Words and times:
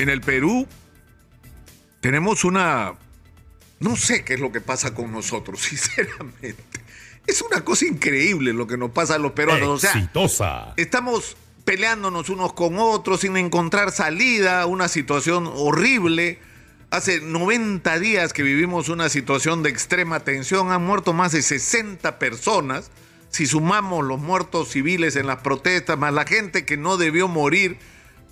En 0.00 0.08
el 0.08 0.22
Perú 0.22 0.66
tenemos 2.00 2.44
una... 2.44 2.94
No 3.80 3.96
sé 3.96 4.24
qué 4.24 4.34
es 4.34 4.40
lo 4.40 4.50
que 4.50 4.62
pasa 4.62 4.94
con 4.94 5.12
nosotros, 5.12 5.60
sinceramente. 5.68 6.62
Es 7.26 7.42
una 7.42 7.62
cosa 7.62 7.84
increíble 7.84 8.54
lo 8.54 8.66
que 8.66 8.78
nos 8.78 8.92
pasa 8.92 9.16
a 9.16 9.18
los 9.18 9.32
peruanos. 9.32 9.84
Exitosa. 9.84 10.72
estamos 10.78 11.36
peleándonos 11.66 12.30
unos 12.30 12.54
con 12.54 12.78
otros 12.78 13.20
sin 13.20 13.36
encontrar 13.36 13.92
salida, 13.92 14.64
una 14.64 14.88
situación 14.88 15.46
horrible. 15.46 16.38
Hace 16.90 17.20
90 17.20 17.98
días 17.98 18.32
que 18.32 18.42
vivimos 18.42 18.88
una 18.88 19.10
situación 19.10 19.62
de 19.62 19.68
extrema 19.68 20.20
tensión, 20.20 20.72
han 20.72 20.82
muerto 20.82 21.12
más 21.12 21.32
de 21.32 21.42
60 21.42 22.18
personas. 22.18 22.90
Si 23.28 23.46
sumamos 23.46 24.02
los 24.02 24.18
muertos 24.18 24.70
civiles 24.70 25.14
en 25.16 25.26
las 25.26 25.42
protestas, 25.42 25.98
más 25.98 26.14
la 26.14 26.24
gente 26.24 26.64
que 26.64 26.78
no 26.78 26.96
debió 26.96 27.28
morir 27.28 27.76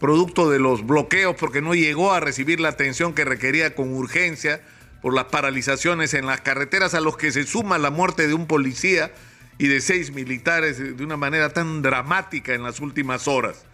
producto 0.01 0.51
de 0.51 0.59
los 0.59 0.87
bloqueos 0.87 1.37
porque 1.37 1.61
no 1.61 1.75
llegó 1.75 2.13
a 2.13 2.21
recibir 2.21 2.61
la 2.61 2.71
atención 2.71 3.15
que 3.15 3.25
requería 3.25 3.75
con 3.75 3.95
urgencia, 3.95 4.61
por 5.03 5.15
las 5.15 5.27
paralizaciones 5.27 6.15
en 6.15 6.27
las 6.27 6.41
carreteras, 6.41 6.95
a 6.95 7.01
los 7.01 7.17
que 7.17 7.31
se 7.31 7.45
suma 7.45 7.79
la 7.79 7.91
muerte 7.91 8.27
de 8.27 8.35
un 8.35 8.47
policía 8.47 9.13
y 9.59 9.69
de 9.69 9.81
seis 9.81 10.13
militares 10.13 10.79
de 10.79 11.05
una 11.05 11.17
manera 11.17 11.53
tan 11.53 11.83
dramática 11.83 12.55
en 12.55 12.63
las 12.63 12.81
últimas 12.81 13.29
horas. 13.29 13.65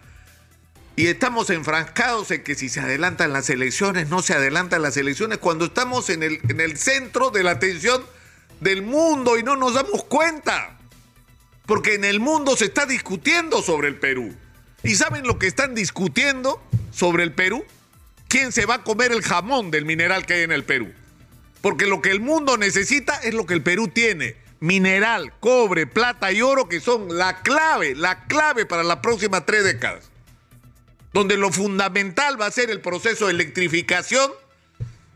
Y 0.95 1.07
estamos 1.07 1.49
enfrascados 1.49 2.31
en 2.31 2.43
que 2.43 2.55
si 2.55 2.69
se 2.69 2.79
adelantan 2.79 3.33
las 3.33 3.49
elecciones, 3.49 4.09
no 4.09 4.21
se 4.21 4.33
adelantan 4.33 4.81
las 4.81 4.97
elecciones, 4.97 5.39
cuando 5.39 5.65
estamos 5.65 6.09
en 6.09 6.23
el, 6.23 6.39
en 6.47 6.61
el 6.61 6.77
centro 6.77 7.31
de 7.31 7.43
la 7.43 7.51
atención 7.51 8.01
del 8.61 8.81
mundo 8.81 9.37
y 9.37 9.43
no 9.43 9.55
nos 9.55 9.73
damos 9.73 10.05
cuenta. 10.05 10.77
Porque 11.65 11.95
en 11.95 12.05
el 12.05 12.19
mundo 12.19 12.55
se 12.55 12.65
está 12.65 12.85
discutiendo 12.85 13.61
sobre 13.61 13.89
el 13.89 13.95
Perú. 13.97 14.35
¿Y 14.85 14.93
saben 14.93 15.25
lo 15.25 15.39
que 15.39 15.47
están 15.47 15.73
discutiendo 15.73 16.61
sobre 16.91 17.23
el 17.23 17.33
Perú? 17.33 17.65
¿Quién 18.27 18.51
se 18.51 18.67
va 18.67 18.75
a 18.75 18.83
comer 18.83 19.11
el 19.11 19.23
jamón 19.23 19.71
del 19.71 19.83
mineral 19.83 20.27
que 20.27 20.35
hay 20.35 20.43
en 20.43 20.51
el 20.51 20.63
Perú? 20.63 20.93
Porque 21.61 21.87
lo 21.87 22.03
que 22.03 22.11
el 22.11 22.19
mundo 22.19 22.55
necesita 22.57 23.15
es 23.15 23.33
lo 23.33 23.47
que 23.47 23.55
el 23.55 23.63
Perú 23.63 23.87
tiene. 23.87 24.37
Mineral, 24.59 25.33
cobre, 25.39 25.87
plata 25.87 26.31
y 26.31 26.43
oro 26.43 26.69
que 26.69 26.79
son 26.79 27.17
la 27.17 27.41
clave, 27.41 27.95
la 27.95 28.25
clave 28.27 28.67
para 28.67 28.83
las 28.83 28.97
próximas 28.97 29.47
tres 29.47 29.63
décadas. 29.63 30.11
Donde 31.13 31.35
lo 31.35 31.51
fundamental 31.51 32.39
va 32.39 32.45
a 32.45 32.51
ser 32.51 32.69
el 32.69 32.79
proceso 32.79 33.25
de 33.25 33.31
electrificación, 33.31 34.31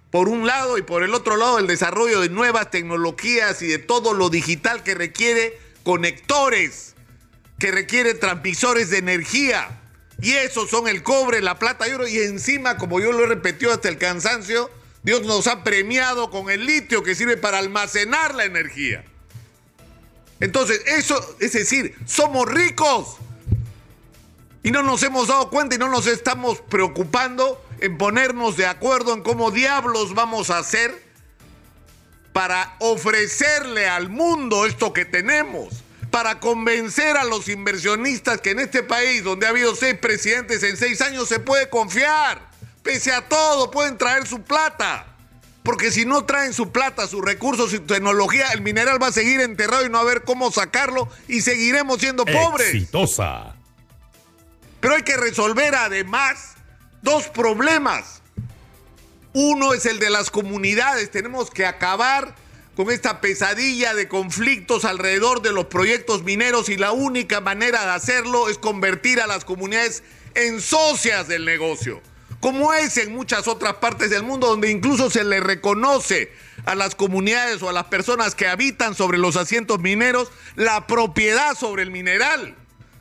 por 0.09 0.29
un 0.29 0.47
lado, 0.47 0.79
y 0.79 0.81
por 0.81 1.03
el 1.03 1.13
otro 1.13 1.37
lado 1.37 1.59
el 1.59 1.67
desarrollo 1.67 2.21
de 2.21 2.29
nuevas 2.29 2.71
tecnologías 2.71 3.61
y 3.61 3.67
de 3.67 3.77
todo 3.77 4.15
lo 4.15 4.31
digital 4.31 4.81
que 4.81 4.95
requiere 4.95 5.59
conectores 5.83 6.95
que 7.59 7.71
requiere 7.71 8.13
transmisores 8.13 8.89
de 8.89 8.97
energía. 8.97 9.81
Y 10.21 10.31
esos 10.31 10.69
son 10.69 10.87
el 10.87 11.03
cobre, 11.03 11.41
la 11.41 11.59
plata 11.59 11.87
y 11.87 11.91
oro. 11.91 12.07
Y 12.07 12.17
encima, 12.19 12.77
como 12.77 12.99
yo 12.99 13.11
lo 13.11 13.23
he 13.23 13.27
repetido 13.27 13.71
hasta 13.71 13.89
el 13.89 13.97
cansancio, 13.97 14.71
Dios 15.03 15.23
nos 15.23 15.47
ha 15.47 15.63
premiado 15.63 16.29
con 16.29 16.49
el 16.49 16.65
litio 16.65 17.03
que 17.03 17.15
sirve 17.15 17.37
para 17.37 17.59
almacenar 17.59 18.33
la 18.33 18.45
energía. 18.45 19.03
Entonces, 20.39 20.81
eso, 20.87 21.35
es 21.39 21.53
decir, 21.53 21.95
somos 22.05 22.47
ricos. 22.49 23.17
Y 24.63 24.71
no 24.71 24.83
nos 24.83 25.03
hemos 25.03 25.27
dado 25.27 25.49
cuenta 25.49 25.75
y 25.75 25.77
no 25.77 25.89
nos 25.89 26.07
estamos 26.07 26.59
preocupando 26.61 27.63
en 27.79 27.97
ponernos 27.97 28.57
de 28.57 28.65
acuerdo 28.65 29.13
en 29.13 29.21
cómo 29.21 29.51
diablos 29.51 30.13
vamos 30.13 30.49
a 30.49 30.57
hacer 30.57 31.01
para 32.33 32.75
ofrecerle 32.79 33.87
al 33.87 34.09
mundo 34.09 34.65
esto 34.65 34.91
que 34.91 35.05
tenemos 35.05 35.83
para 36.11 36.39
convencer 36.39 37.17
a 37.17 37.23
los 37.23 37.47
inversionistas 37.47 38.41
que 38.41 38.51
en 38.51 38.59
este 38.59 38.83
país, 38.83 39.23
donde 39.23 39.45
ha 39.45 39.49
habido 39.49 39.75
seis 39.75 39.95
presidentes 39.95 40.63
en 40.63 40.77
seis 40.77 41.01
años, 41.01 41.27
se 41.27 41.39
puede 41.39 41.69
confiar. 41.69 42.49
Pese 42.83 43.11
a 43.11 43.27
todo, 43.27 43.69
pueden 43.71 43.97
traer 43.97 44.25
su 44.27 44.41
plata. 44.41 45.05
Porque 45.63 45.91
si 45.91 46.05
no 46.05 46.25
traen 46.25 46.53
su 46.53 46.71
plata, 46.71 47.07
sus 47.07 47.23
recursos 47.23 47.73
y 47.73 47.79
tecnología, 47.79 48.47
el 48.53 48.61
mineral 48.61 49.01
va 49.01 49.07
a 49.07 49.11
seguir 49.11 49.39
enterrado 49.41 49.85
y 49.85 49.89
no 49.89 49.99
a 49.99 50.03
ver 50.03 50.23
cómo 50.23 50.51
sacarlo 50.51 51.09
y 51.27 51.41
seguiremos 51.41 51.99
siendo 51.99 52.25
pobres. 52.25 52.69
Exitosa. 52.69 53.55
Pero 54.79 54.95
hay 54.95 55.03
que 55.03 55.17
resolver 55.17 55.75
además 55.75 56.55
dos 57.01 57.27
problemas. 57.27 58.21
Uno 59.33 59.73
es 59.73 59.85
el 59.85 59.99
de 59.99 60.09
las 60.09 60.31
comunidades. 60.31 61.11
Tenemos 61.11 61.51
que 61.51 61.65
acabar 61.65 62.35
con 62.79 62.91
esta 62.91 63.19
pesadilla 63.19 63.93
de 63.93 64.07
conflictos 64.07 64.85
alrededor 64.85 65.41
de 65.41 65.51
los 65.51 65.65
proyectos 65.65 66.23
mineros 66.23 66.69
y 66.69 66.77
la 66.77 66.93
única 66.93 67.41
manera 67.41 67.81
de 67.83 67.91
hacerlo 67.91 68.47
es 68.47 68.57
convertir 68.57 69.19
a 69.19 69.27
las 69.27 69.43
comunidades 69.43 70.01
en 70.33 70.61
socias 70.61 71.27
del 71.27 71.43
negocio, 71.43 72.01
como 72.39 72.73
es 72.73 72.95
en 72.95 73.13
muchas 73.13 73.49
otras 73.49 73.73
partes 73.73 74.11
del 74.11 74.23
mundo 74.23 74.47
donde 74.47 74.71
incluso 74.71 75.09
se 75.09 75.25
le 75.25 75.41
reconoce 75.41 76.31
a 76.63 76.73
las 76.73 76.95
comunidades 76.95 77.61
o 77.61 77.67
a 77.67 77.73
las 77.73 77.87
personas 77.87 78.33
que 78.33 78.47
habitan 78.47 78.95
sobre 78.95 79.17
los 79.17 79.35
asientos 79.35 79.81
mineros 79.81 80.31
la 80.55 80.87
propiedad 80.87 81.57
sobre 81.57 81.83
el 81.83 81.91
mineral. 81.91 82.55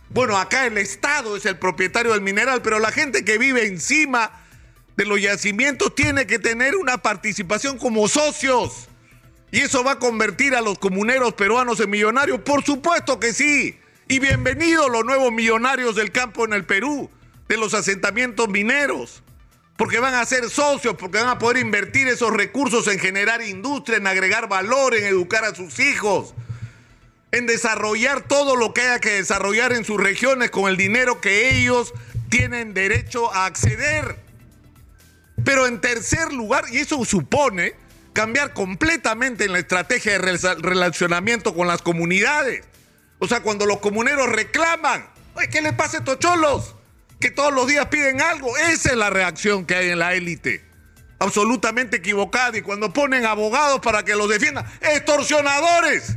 Bueno, 0.08 0.38
acá 0.38 0.66
el 0.66 0.76
Estado 0.76 1.36
es 1.36 1.46
el 1.46 1.56
propietario 1.56 2.14
del 2.14 2.22
mineral, 2.22 2.62
pero 2.62 2.80
la 2.80 2.90
gente 2.90 3.24
que 3.24 3.38
vive 3.38 3.64
encima 3.68 4.44
de 4.96 5.04
los 5.04 5.22
yacimientos 5.22 5.94
tiene 5.94 6.26
que 6.26 6.40
tener 6.40 6.74
una 6.74 6.98
participación 6.98 7.78
como 7.78 8.08
socios. 8.08 8.87
¿Y 9.50 9.60
eso 9.60 9.82
va 9.82 9.92
a 9.92 9.98
convertir 9.98 10.54
a 10.54 10.60
los 10.60 10.78
comuneros 10.78 11.32
peruanos 11.32 11.80
en 11.80 11.88
millonarios? 11.88 12.40
Por 12.40 12.62
supuesto 12.64 13.18
que 13.18 13.32
sí. 13.32 13.78
Y 14.06 14.18
bienvenidos 14.18 14.90
los 14.90 15.04
nuevos 15.04 15.32
millonarios 15.32 15.94
del 15.94 16.12
campo 16.12 16.44
en 16.44 16.52
el 16.52 16.66
Perú, 16.66 17.10
de 17.48 17.56
los 17.56 17.72
asentamientos 17.72 18.48
mineros. 18.48 19.22
Porque 19.78 20.00
van 20.00 20.14
a 20.14 20.24
ser 20.26 20.50
socios, 20.50 20.96
porque 20.98 21.18
van 21.18 21.28
a 21.28 21.38
poder 21.38 21.58
invertir 21.58 22.08
esos 22.08 22.30
recursos 22.30 22.86
en 22.88 22.98
generar 22.98 23.40
industria, 23.42 23.96
en 23.96 24.06
agregar 24.06 24.48
valor, 24.48 24.94
en 24.94 25.04
educar 25.04 25.44
a 25.44 25.54
sus 25.54 25.78
hijos, 25.78 26.34
en 27.32 27.46
desarrollar 27.46 28.22
todo 28.28 28.54
lo 28.54 28.74
que 28.74 28.82
haya 28.82 29.00
que 29.00 29.12
desarrollar 29.12 29.72
en 29.72 29.84
sus 29.84 29.98
regiones 29.98 30.50
con 30.50 30.68
el 30.68 30.76
dinero 30.76 31.22
que 31.22 31.56
ellos 31.56 31.94
tienen 32.28 32.74
derecho 32.74 33.32
a 33.32 33.46
acceder. 33.46 34.16
Pero 35.42 35.66
en 35.66 35.80
tercer 35.80 36.32
lugar, 36.34 36.64
y 36.70 36.78
eso 36.78 37.02
supone 37.06 37.87
cambiar 38.18 38.52
completamente 38.52 39.44
en 39.44 39.52
la 39.52 39.60
estrategia 39.60 40.18
de 40.18 40.54
relacionamiento 40.56 41.54
con 41.54 41.68
las 41.68 41.82
comunidades. 41.82 42.64
O 43.20 43.28
sea, 43.28 43.44
cuando 43.44 43.64
los 43.64 43.78
comuneros 43.78 44.28
reclaman, 44.28 45.08
¿qué 45.52 45.62
le 45.62 45.72
pasa 45.72 45.98
a 45.98 46.00
estos 46.00 46.18
cholos? 46.18 46.74
Que 47.20 47.30
todos 47.30 47.54
los 47.54 47.68
días 47.68 47.86
piden 47.86 48.20
algo. 48.20 48.56
Esa 48.56 48.90
es 48.90 48.96
la 48.96 49.08
reacción 49.08 49.64
que 49.66 49.76
hay 49.76 49.90
en 49.90 50.00
la 50.00 50.14
élite. 50.14 50.64
Absolutamente 51.20 51.98
equivocada. 51.98 52.58
Y 52.58 52.62
cuando 52.62 52.92
ponen 52.92 53.24
abogados 53.24 53.78
para 53.78 54.04
que 54.04 54.16
los 54.16 54.28
defiendan, 54.28 54.66
extorsionadores. 54.80 56.16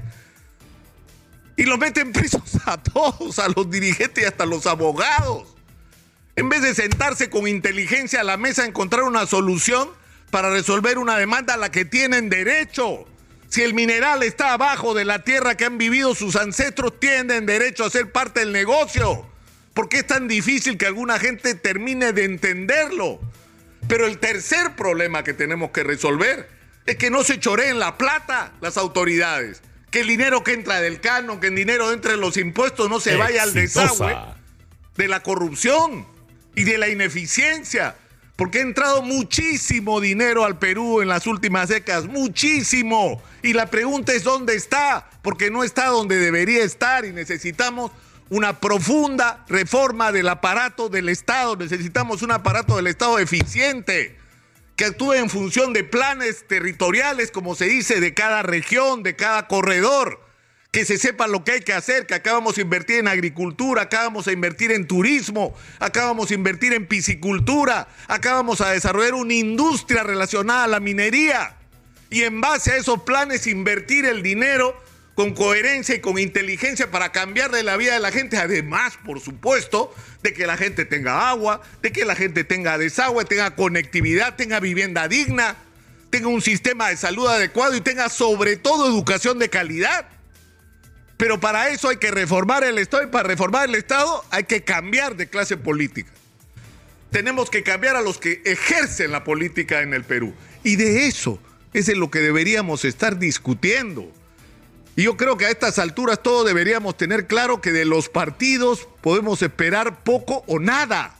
Y 1.55 1.65
los 1.65 1.77
meten 1.77 2.13
presos 2.13 2.41
a 2.65 2.81
todos, 2.81 3.37
a 3.37 3.47
los 3.49 3.69
dirigentes 3.69 4.23
y 4.23 4.25
hasta 4.25 4.45
a 4.45 4.47
los 4.47 4.65
abogados. 4.65 5.55
En 6.35 6.49
vez 6.49 6.63
de 6.63 6.73
sentarse 6.73 7.29
con 7.29 7.47
inteligencia 7.47 8.21
a 8.21 8.23
la 8.23 8.37
mesa 8.37 8.63
a 8.63 8.65
encontrar 8.65 9.03
una 9.03 9.27
solución, 9.27 10.00
para 10.31 10.49
resolver 10.49 10.97
una 10.97 11.17
demanda 11.17 11.53
a 11.53 11.57
la 11.57 11.71
que 11.71 11.85
tienen 11.85 12.29
derecho. 12.29 13.05
Si 13.49 13.61
el 13.61 13.73
mineral 13.73 14.23
está 14.23 14.53
abajo 14.53 14.93
de 14.93 15.03
la 15.03 15.23
tierra 15.23 15.55
que 15.55 15.65
han 15.65 15.77
vivido 15.77 16.15
sus 16.15 16.37
ancestros, 16.37 16.99
tienen 16.99 17.45
derecho 17.45 17.83
a 17.83 17.89
ser 17.89 18.11
parte 18.11 18.39
del 18.39 18.53
negocio. 18.53 19.27
¿Por 19.73 19.89
qué 19.89 19.99
es 19.99 20.07
tan 20.07 20.29
difícil 20.29 20.77
que 20.77 20.85
alguna 20.85 21.19
gente 21.19 21.53
termine 21.53 22.13
de 22.13 22.23
entenderlo? 22.23 23.19
Pero 23.89 24.07
el 24.07 24.19
tercer 24.19 24.75
problema 24.77 25.23
que 25.23 25.33
tenemos 25.33 25.71
que 25.71 25.83
resolver 25.83 26.49
es 26.85 26.95
que 26.95 27.09
no 27.09 27.23
se 27.23 27.39
choreen 27.39 27.77
la 27.77 27.97
plata 27.97 28.53
las 28.61 28.77
autoridades. 28.77 29.61
Que 29.89 29.99
el 29.99 30.07
dinero 30.07 30.43
que 30.45 30.53
entra 30.53 30.79
del 30.79 31.01
canon, 31.01 31.41
que 31.41 31.47
el 31.47 31.55
dinero 31.55 31.91
entre 31.91 32.15
los 32.15 32.37
impuestos 32.37 32.89
no 32.89 33.01
se 33.01 33.17
vaya 33.17 33.43
al 33.43 33.53
desagüe 33.53 34.15
de 34.95 35.07
la 35.09 35.21
corrupción 35.23 36.07
y 36.55 36.63
de 36.63 36.77
la 36.77 36.87
ineficiencia 36.87 37.95
porque 38.35 38.59
ha 38.59 38.61
entrado 38.61 39.01
muchísimo 39.01 40.01
dinero 40.01 40.45
al 40.45 40.57
Perú 40.57 41.01
en 41.01 41.07
las 41.07 41.27
últimas 41.27 41.69
décadas, 41.69 42.05
muchísimo. 42.05 43.21
Y 43.43 43.53
la 43.53 43.67
pregunta 43.67 44.13
es 44.13 44.23
dónde 44.23 44.55
está, 44.55 45.09
porque 45.21 45.51
no 45.51 45.63
está 45.63 45.87
donde 45.87 46.17
debería 46.17 46.63
estar 46.63 47.05
y 47.05 47.11
necesitamos 47.11 47.91
una 48.29 48.59
profunda 48.59 49.45
reforma 49.49 50.11
del 50.11 50.29
aparato 50.29 50.87
del 50.89 51.09
Estado, 51.09 51.55
necesitamos 51.57 52.21
un 52.21 52.31
aparato 52.31 52.77
del 52.77 52.87
Estado 52.87 53.19
eficiente 53.19 54.17
que 54.77 54.85
actúe 54.85 55.13
en 55.13 55.29
función 55.29 55.73
de 55.73 55.83
planes 55.83 56.47
territoriales, 56.47 57.29
como 57.29 57.55
se 57.55 57.65
dice, 57.65 57.99
de 57.99 58.13
cada 58.13 58.41
región, 58.41 59.03
de 59.03 59.15
cada 59.15 59.47
corredor 59.47 60.30
que 60.71 60.85
se 60.85 60.97
sepa 60.97 61.27
lo 61.27 61.43
que 61.43 61.51
hay 61.51 61.59
que 61.59 61.73
hacer, 61.73 62.07
que 62.07 62.13
acá 62.13 62.31
vamos 62.31 62.57
a 62.57 62.61
invertir 62.61 62.99
en 62.99 63.09
agricultura, 63.09 63.83
acá 63.83 64.03
vamos 64.03 64.27
a 64.27 64.31
invertir 64.31 64.71
en 64.71 64.87
turismo, 64.87 65.53
acá 65.79 66.05
vamos 66.05 66.31
a 66.31 66.33
invertir 66.33 66.71
en 66.71 66.87
piscicultura, 66.87 67.89
acá 68.07 68.35
vamos 68.35 68.61
a 68.61 68.71
desarrollar 68.71 69.13
una 69.15 69.33
industria 69.33 70.03
relacionada 70.03 70.63
a 70.63 70.67
la 70.67 70.79
minería. 70.79 71.57
Y 72.09 72.23
en 72.23 72.39
base 72.39 72.71
a 72.71 72.77
esos 72.77 73.03
planes 73.03 73.47
invertir 73.47 74.05
el 74.05 74.23
dinero 74.23 74.81
con 75.13 75.33
coherencia 75.33 75.95
y 75.95 75.99
con 75.99 76.17
inteligencia 76.17 76.89
para 76.89 77.11
cambiarle 77.11 77.63
la 77.63 77.75
vida 77.75 77.93
de 77.93 77.99
la 77.99 78.11
gente. 78.11 78.37
Además, 78.37 78.97
por 79.05 79.19
supuesto, 79.19 79.93
de 80.23 80.33
que 80.33 80.47
la 80.47 80.55
gente 80.55 80.85
tenga 80.85 81.29
agua, 81.29 81.61
de 81.81 81.91
que 81.91 82.05
la 82.05 82.15
gente 82.15 82.45
tenga 82.45 82.77
desagüe, 82.77 83.25
tenga 83.25 83.55
conectividad, 83.55 84.35
tenga 84.37 84.61
vivienda 84.61 85.09
digna, 85.09 85.57
tenga 86.09 86.29
un 86.29 86.41
sistema 86.41 86.89
de 86.89 86.97
salud 86.97 87.27
adecuado 87.27 87.75
y 87.75 87.81
tenga 87.81 88.07
sobre 88.07 88.55
todo 88.55 88.87
educación 88.87 89.37
de 89.37 89.49
calidad. 89.49 90.07
Pero 91.21 91.39
para 91.39 91.69
eso 91.69 91.87
hay 91.87 91.97
que 91.97 92.09
reformar 92.09 92.63
el 92.63 92.79
Estado 92.79 93.03
y 93.03 93.05
para 93.05 93.27
reformar 93.27 93.69
el 93.69 93.75
Estado 93.75 94.25
hay 94.31 94.45
que 94.45 94.63
cambiar 94.63 95.15
de 95.15 95.27
clase 95.27 95.55
política. 95.55 96.11
Tenemos 97.11 97.51
que 97.51 97.61
cambiar 97.61 97.95
a 97.95 98.01
los 98.01 98.17
que 98.17 98.41
ejercen 98.43 99.11
la 99.11 99.23
política 99.23 99.83
en 99.83 99.93
el 99.93 100.03
Perú. 100.03 100.33
Y 100.63 100.77
de 100.77 101.05
eso 101.05 101.39
es 101.73 101.89
en 101.89 101.99
lo 101.99 102.09
que 102.09 102.21
deberíamos 102.21 102.85
estar 102.85 103.19
discutiendo. 103.19 104.11
Y 104.95 105.03
yo 105.03 105.15
creo 105.15 105.37
que 105.37 105.45
a 105.45 105.51
estas 105.51 105.77
alturas 105.77 106.23
todos 106.23 106.43
deberíamos 106.43 106.97
tener 106.97 107.27
claro 107.27 107.61
que 107.61 107.71
de 107.71 107.85
los 107.85 108.09
partidos 108.09 108.87
podemos 109.01 109.43
esperar 109.43 110.03
poco 110.03 110.43
o 110.47 110.57
nada. 110.57 111.15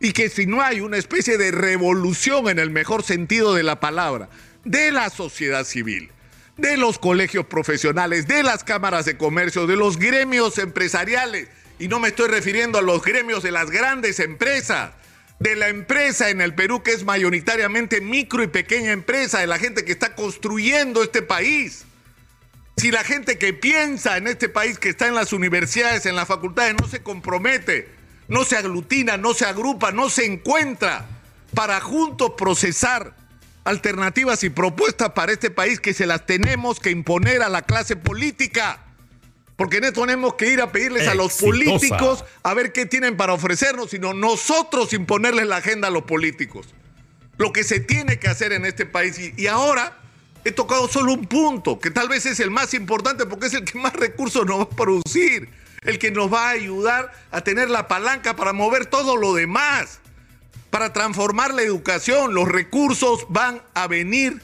Y 0.00 0.12
que 0.12 0.30
si 0.30 0.46
no 0.46 0.62
hay 0.62 0.80
una 0.80 0.96
especie 0.96 1.36
de 1.36 1.50
revolución 1.50 2.48
en 2.48 2.58
el 2.58 2.70
mejor 2.70 3.02
sentido 3.02 3.52
de 3.52 3.62
la 3.62 3.78
palabra, 3.78 4.30
de 4.64 4.90
la 4.90 5.10
sociedad 5.10 5.64
civil, 5.64 6.10
de 6.56 6.76
los 6.76 6.98
colegios 6.98 7.46
profesionales, 7.46 8.28
de 8.28 8.42
las 8.42 8.64
cámaras 8.64 9.04
de 9.04 9.16
comercio, 9.16 9.66
de 9.66 9.76
los 9.76 9.98
gremios 9.98 10.58
empresariales, 10.58 11.48
y 11.78 11.88
no 11.88 11.98
me 11.98 12.08
estoy 12.08 12.28
refiriendo 12.28 12.78
a 12.78 12.82
los 12.82 13.02
gremios 13.02 13.42
de 13.42 13.50
las 13.50 13.70
grandes 13.70 14.20
empresas, 14.20 14.92
de 15.38 15.56
la 15.56 15.68
empresa 15.68 16.30
en 16.30 16.40
el 16.40 16.54
Perú 16.54 16.82
que 16.82 16.92
es 16.92 17.04
mayoritariamente 17.04 18.00
micro 18.00 18.42
y 18.42 18.46
pequeña 18.46 18.92
empresa, 18.92 19.40
de 19.40 19.48
la 19.48 19.58
gente 19.58 19.84
que 19.84 19.92
está 19.92 20.14
construyendo 20.14 21.02
este 21.02 21.22
país. 21.22 21.84
Si 22.76 22.90
la 22.90 23.02
gente 23.02 23.38
que 23.38 23.52
piensa 23.52 24.16
en 24.16 24.28
este 24.28 24.48
país, 24.48 24.78
que 24.78 24.88
está 24.90 25.08
en 25.08 25.14
las 25.14 25.32
universidades, 25.32 26.06
en 26.06 26.16
las 26.16 26.28
facultades, 26.28 26.74
no 26.80 26.86
se 26.86 27.02
compromete, 27.02 27.88
no 28.28 28.44
se 28.44 28.56
aglutina, 28.56 29.16
no 29.16 29.34
se 29.34 29.44
agrupa, 29.44 29.90
no 29.90 30.08
se 30.08 30.24
encuentra 30.26 31.06
para 31.54 31.80
juntos 31.80 32.32
procesar 32.36 33.14
alternativas 33.64 34.42
y 34.44 34.50
propuestas 34.50 35.10
para 35.10 35.32
este 35.32 35.50
país 35.50 35.80
que 35.80 35.94
se 35.94 36.06
las 36.06 36.26
tenemos 36.26 36.80
que 36.80 36.90
imponer 36.90 37.42
a 37.42 37.48
la 37.48 37.62
clase 37.62 37.96
política. 37.96 38.80
Porque 39.56 39.80
no 39.80 39.92
tenemos 39.92 40.34
que 40.34 40.48
ir 40.48 40.60
a 40.60 40.72
pedirles 40.72 41.06
a 41.06 41.14
los 41.14 41.34
políticos 41.34 42.24
a 42.42 42.54
ver 42.54 42.72
qué 42.72 42.86
tienen 42.86 43.16
para 43.16 43.34
ofrecernos, 43.34 43.90
sino 43.90 44.14
nosotros 44.14 44.92
imponerles 44.92 45.46
la 45.46 45.58
agenda 45.58 45.88
a 45.88 45.90
los 45.90 46.02
políticos. 46.04 46.66
Lo 47.36 47.52
que 47.52 47.62
se 47.62 47.78
tiene 47.78 48.18
que 48.18 48.28
hacer 48.28 48.52
en 48.52 48.64
este 48.64 48.86
país. 48.86 49.18
Y, 49.18 49.34
y 49.36 49.46
ahora 49.46 49.98
he 50.44 50.52
tocado 50.52 50.88
solo 50.88 51.12
un 51.12 51.26
punto, 51.26 51.78
que 51.78 51.90
tal 51.90 52.08
vez 52.08 52.26
es 52.26 52.40
el 52.40 52.50
más 52.50 52.74
importante 52.74 53.26
porque 53.26 53.46
es 53.46 53.54
el 53.54 53.64
que 53.64 53.78
más 53.78 53.92
recursos 53.92 54.44
nos 54.46 54.60
va 54.60 54.62
a 54.64 54.68
producir, 54.68 55.48
el 55.82 55.98
que 55.98 56.10
nos 56.10 56.32
va 56.32 56.48
a 56.48 56.50
ayudar 56.50 57.12
a 57.30 57.42
tener 57.42 57.70
la 57.70 57.88
palanca 57.88 58.34
para 58.34 58.52
mover 58.52 58.86
todo 58.86 59.16
lo 59.16 59.34
demás, 59.34 60.00
para 60.72 60.90
transformar 60.94 61.52
la 61.52 61.60
educación. 61.62 62.34
Los 62.34 62.48
recursos 62.48 63.26
van 63.28 63.60
a 63.74 63.86
venir 63.86 64.40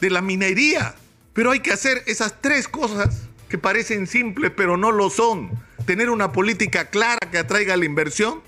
de 0.00 0.10
la 0.10 0.22
minería, 0.22 0.94
pero 1.32 1.50
hay 1.50 1.58
que 1.58 1.72
hacer 1.72 2.04
esas 2.06 2.40
tres 2.40 2.68
cosas 2.68 3.22
que 3.48 3.58
parecen 3.58 4.06
simples 4.06 4.52
pero 4.56 4.76
no 4.76 4.92
lo 4.92 5.10
son. 5.10 5.50
Tener 5.86 6.08
una 6.08 6.30
política 6.30 6.88
clara 6.88 7.18
que 7.32 7.38
atraiga 7.38 7.76
la 7.76 7.84
inversión, 7.84 8.40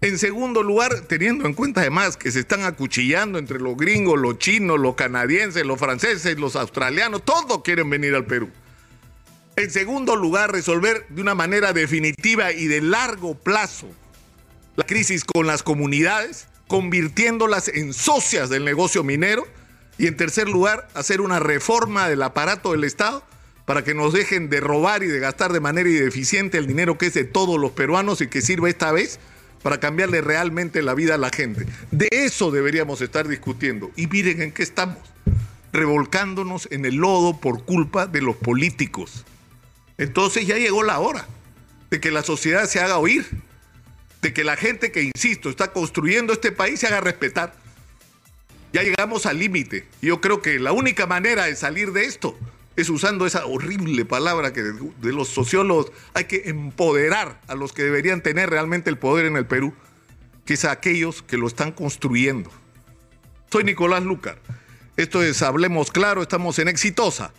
en 0.00 0.16
segundo 0.16 0.62
lugar, 0.62 1.00
teniendo 1.02 1.44
en 1.44 1.52
cuenta 1.52 1.82
además 1.82 2.16
que 2.16 2.30
se 2.30 2.40
están 2.40 2.62
acuchillando 2.62 3.38
entre 3.38 3.58
los 3.58 3.76
gringos, 3.76 4.18
los 4.18 4.38
chinos, 4.38 4.80
los 4.80 4.94
canadienses, 4.94 5.66
los 5.66 5.78
franceses, 5.78 6.38
los 6.38 6.56
australianos, 6.56 7.22
todos 7.22 7.62
quieren 7.62 7.90
venir 7.90 8.14
al 8.14 8.24
Perú. 8.24 8.48
En 9.56 9.70
segundo 9.70 10.16
lugar, 10.16 10.52
resolver 10.52 11.04
de 11.10 11.20
una 11.20 11.34
manera 11.34 11.74
definitiva 11.74 12.50
y 12.52 12.66
de 12.66 12.80
largo 12.80 13.34
plazo 13.34 13.88
la 14.78 14.86
crisis 14.86 15.24
con 15.24 15.48
las 15.48 15.64
comunidades, 15.64 16.46
convirtiéndolas 16.68 17.66
en 17.66 17.92
socias 17.92 18.48
del 18.48 18.64
negocio 18.64 19.02
minero. 19.02 19.44
Y 19.98 20.06
en 20.06 20.16
tercer 20.16 20.48
lugar, 20.48 20.86
hacer 20.94 21.20
una 21.20 21.40
reforma 21.40 22.08
del 22.08 22.22
aparato 22.22 22.70
del 22.70 22.84
Estado 22.84 23.24
para 23.64 23.82
que 23.82 23.92
nos 23.92 24.12
dejen 24.12 24.48
de 24.48 24.60
robar 24.60 25.02
y 25.02 25.08
de 25.08 25.18
gastar 25.18 25.52
de 25.52 25.58
manera 25.58 25.90
ineficiente 25.90 26.58
el 26.58 26.68
dinero 26.68 26.96
que 26.96 27.06
es 27.06 27.14
de 27.14 27.24
todos 27.24 27.58
los 27.58 27.72
peruanos 27.72 28.20
y 28.20 28.28
que 28.28 28.40
sirva 28.40 28.70
esta 28.70 28.92
vez 28.92 29.18
para 29.64 29.80
cambiarle 29.80 30.20
realmente 30.20 30.80
la 30.80 30.94
vida 30.94 31.16
a 31.16 31.18
la 31.18 31.30
gente. 31.30 31.66
De 31.90 32.08
eso 32.12 32.52
deberíamos 32.52 33.00
estar 33.00 33.26
discutiendo. 33.26 33.90
Y 33.96 34.06
miren 34.06 34.42
en 34.42 34.52
qué 34.52 34.62
estamos, 34.62 34.98
revolcándonos 35.72 36.68
en 36.70 36.84
el 36.84 36.94
lodo 36.94 37.40
por 37.40 37.64
culpa 37.64 38.06
de 38.06 38.22
los 38.22 38.36
políticos. 38.36 39.24
Entonces 39.98 40.46
ya 40.46 40.56
llegó 40.56 40.84
la 40.84 41.00
hora 41.00 41.26
de 41.90 41.98
que 41.98 42.12
la 42.12 42.22
sociedad 42.22 42.66
se 42.66 42.78
haga 42.78 42.98
oír, 42.98 43.26
de 44.22 44.32
que 44.32 44.44
la 44.44 44.56
gente 44.56 44.90
que, 44.90 45.02
insisto, 45.02 45.48
está 45.48 45.72
construyendo 45.72 46.32
este 46.32 46.52
país 46.52 46.80
se 46.80 46.86
haga 46.86 47.00
respetar. 47.00 47.54
Ya 48.72 48.82
llegamos 48.82 49.26
al 49.26 49.38
límite. 49.38 49.86
Yo 50.02 50.20
creo 50.20 50.42
que 50.42 50.58
la 50.58 50.72
única 50.72 51.06
manera 51.06 51.44
de 51.44 51.56
salir 51.56 51.92
de 51.92 52.04
esto 52.04 52.36
es 52.76 52.88
usando 52.90 53.26
esa 53.26 53.46
horrible 53.46 54.04
palabra 54.04 54.52
que 54.52 54.62
de, 54.62 55.12
los 55.12 55.28
sociólogos 55.28 55.90
hay 56.14 56.24
que 56.24 56.42
empoderar 56.46 57.40
a 57.48 57.54
los 57.54 57.72
que 57.72 57.82
deberían 57.82 58.22
tener 58.22 58.50
realmente 58.50 58.90
el 58.90 58.98
poder 58.98 59.26
en 59.26 59.36
el 59.36 59.46
Perú, 59.46 59.74
que 60.44 60.54
es 60.54 60.64
a 60.64 60.72
aquellos 60.72 61.22
que 61.22 61.38
lo 61.38 61.46
están 61.46 61.72
construyendo. 61.72 62.50
Soy 63.50 63.64
Nicolás 63.64 64.04
Lucar. 64.04 64.38
Esto 64.96 65.22
es 65.22 65.42
Hablemos 65.42 65.90
Claro, 65.90 66.22
estamos 66.22 66.58
en 66.58 66.68
Exitosa 66.68 67.32